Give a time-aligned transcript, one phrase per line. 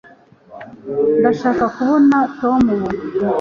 [1.19, 2.87] ndashaka kubona tom ubu